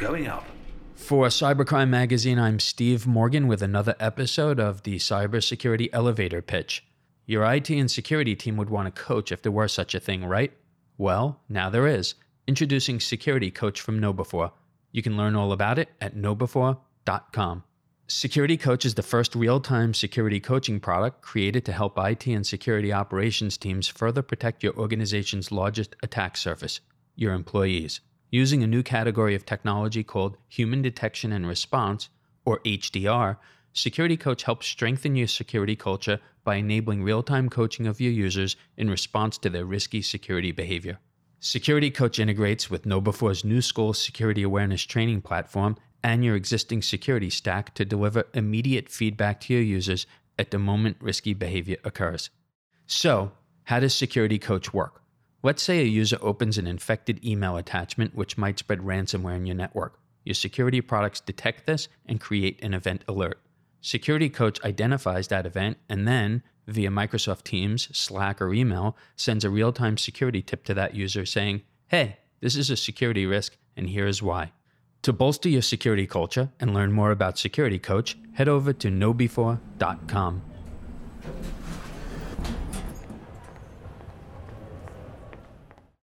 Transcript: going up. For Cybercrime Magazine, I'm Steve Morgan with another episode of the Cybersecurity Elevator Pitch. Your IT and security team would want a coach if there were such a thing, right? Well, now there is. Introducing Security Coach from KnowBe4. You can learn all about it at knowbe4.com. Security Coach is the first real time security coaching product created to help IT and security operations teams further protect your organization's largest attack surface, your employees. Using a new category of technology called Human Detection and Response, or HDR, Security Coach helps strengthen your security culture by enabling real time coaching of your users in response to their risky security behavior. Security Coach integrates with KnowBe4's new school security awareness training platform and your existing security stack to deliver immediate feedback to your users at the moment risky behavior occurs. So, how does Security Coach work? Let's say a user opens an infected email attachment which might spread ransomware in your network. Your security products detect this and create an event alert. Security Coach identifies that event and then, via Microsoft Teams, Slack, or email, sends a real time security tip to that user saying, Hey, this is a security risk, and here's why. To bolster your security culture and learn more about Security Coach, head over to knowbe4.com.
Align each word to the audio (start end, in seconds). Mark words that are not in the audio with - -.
going 0.00 0.26
up. 0.26 0.46
For 0.94 1.26
Cybercrime 1.26 1.90
Magazine, 1.90 2.38
I'm 2.38 2.58
Steve 2.58 3.06
Morgan 3.06 3.46
with 3.46 3.60
another 3.60 3.94
episode 4.00 4.58
of 4.58 4.82
the 4.82 4.96
Cybersecurity 4.96 5.90
Elevator 5.92 6.40
Pitch. 6.40 6.82
Your 7.26 7.44
IT 7.44 7.68
and 7.68 7.90
security 7.90 8.34
team 8.34 8.56
would 8.56 8.70
want 8.70 8.88
a 8.88 8.92
coach 8.92 9.30
if 9.30 9.42
there 9.42 9.52
were 9.52 9.68
such 9.68 9.94
a 9.94 10.00
thing, 10.00 10.24
right? 10.24 10.54
Well, 10.96 11.40
now 11.50 11.68
there 11.68 11.86
is. 11.86 12.14
Introducing 12.46 12.98
Security 12.98 13.50
Coach 13.50 13.82
from 13.82 14.00
KnowBe4. 14.00 14.52
You 14.90 15.02
can 15.02 15.18
learn 15.18 15.36
all 15.36 15.52
about 15.52 15.78
it 15.78 15.90
at 16.00 16.16
knowbe4.com. 16.16 17.64
Security 18.08 18.56
Coach 18.56 18.86
is 18.86 18.94
the 18.94 19.02
first 19.02 19.34
real 19.34 19.60
time 19.60 19.92
security 19.92 20.40
coaching 20.40 20.80
product 20.80 21.20
created 21.20 21.66
to 21.66 21.72
help 21.72 21.98
IT 21.98 22.26
and 22.26 22.46
security 22.46 22.90
operations 22.90 23.58
teams 23.58 23.86
further 23.86 24.22
protect 24.22 24.62
your 24.62 24.74
organization's 24.78 25.52
largest 25.52 25.94
attack 26.02 26.38
surface, 26.38 26.80
your 27.16 27.34
employees. 27.34 28.00
Using 28.32 28.62
a 28.62 28.68
new 28.68 28.84
category 28.84 29.34
of 29.34 29.44
technology 29.44 30.04
called 30.04 30.36
Human 30.48 30.82
Detection 30.82 31.32
and 31.32 31.48
Response, 31.48 32.08
or 32.44 32.60
HDR, 32.60 33.36
Security 33.72 34.16
Coach 34.16 34.44
helps 34.44 34.66
strengthen 34.66 35.16
your 35.16 35.26
security 35.26 35.74
culture 35.74 36.20
by 36.44 36.56
enabling 36.56 37.02
real 37.02 37.24
time 37.24 37.48
coaching 37.48 37.88
of 37.88 38.00
your 38.00 38.12
users 38.12 38.56
in 38.76 38.88
response 38.88 39.36
to 39.38 39.50
their 39.50 39.64
risky 39.64 40.00
security 40.00 40.52
behavior. 40.52 40.98
Security 41.40 41.90
Coach 41.90 42.20
integrates 42.20 42.70
with 42.70 42.84
KnowBe4's 42.84 43.44
new 43.44 43.60
school 43.60 43.94
security 43.94 44.42
awareness 44.42 44.82
training 44.82 45.22
platform 45.22 45.76
and 46.02 46.24
your 46.24 46.36
existing 46.36 46.82
security 46.82 47.30
stack 47.30 47.74
to 47.74 47.84
deliver 47.84 48.26
immediate 48.34 48.88
feedback 48.88 49.40
to 49.40 49.54
your 49.54 49.62
users 49.62 50.06
at 50.38 50.50
the 50.50 50.58
moment 50.58 50.96
risky 51.00 51.34
behavior 51.34 51.76
occurs. 51.84 52.30
So, 52.86 53.32
how 53.64 53.80
does 53.80 53.94
Security 53.94 54.38
Coach 54.38 54.72
work? 54.72 54.99
Let's 55.42 55.62
say 55.62 55.80
a 55.80 55.84
user 55.84 56.18
opens 56.20 56.58
an 56.58 56.66
infected 56.66 57.24
email 57.24 57.56
attachment 57.56 58.14
which 58.14 58.36
might 58.36 58.58
spread 58.58 58.80
ransomware 58.80 59.36
in 59.36 59.46
your 59.46 59.56
network. 59.56 59.98
Your 60.24 60.34
security 60.34 60.82
products 60.82 61.20
detect 61.20 61.66
this 61.66 61.88
and 62.04 62.20
create 62.20 62.62
an 62.62 62.74
event 62.74 63.04
alert. 63.08 63.40
Security 63.80 64.28
Coach 64.28 64.62
identifies 64.62 65.28
that 65.28 65.46
event 65.46 65.78
and 65.88 66.06
then, 66.06 66.42
via 66.66 66.90
Microsoft 66.90 67.44
Teams, 67.44 67.88
Slack, 67.96 68.42
or 68.42 68.52
email, 68.52 68.96
sends 69.16 69.42
a 69.42 69.50
real 69.50 69.72
time 69.72 69.96
security 69.96 70.42
tip 70.42 70.62
to 70.64 70.74
that 70.74 70.94
user 70.94 71.24
saying, 71.24 71.62
Hey, 71.88 72.18
this 72.40 72.54
is 72.54 72.68
a 72.68 72.76
security 72.76 73.24
risk, 73.24 73.56
and 73.76 73.88
here's 73.88 74.22
why. 74.22 74.52
To 75.02 75.12
bolster 75.14 75.48
your 75.48 75.62
security 75.62 76.06
culture 76.06 76.50
and 76.60 76.74
learn 76.74 76.92
more 76.92 77.10
about 77.10 77.38
Security 77.38 77.78
Coach, 77.78 78.18
head 78.34 78.48
over 78.48 78.74
to 78.74 78.88
knowbe4.com. 78.88 80.42